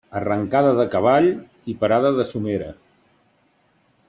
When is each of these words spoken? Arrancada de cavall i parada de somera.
Arrancada 0.19 0.71
de 0.79 0.85
cavall 0.95 1.29
i 1.73 1.77
parada 1.83 2.13
de 2.21 2.29
somera. 2.33 2.75